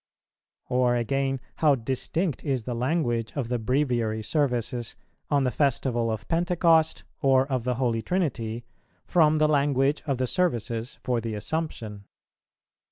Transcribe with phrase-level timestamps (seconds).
[0.67, 4.95] Or again, how distinct is the language of the Breviary Services
[5.29, 8.65] on the Festival of Pentecost, or of the Holy Trinity,
[9.05, 12.05] from the language of the Services for the Assumption!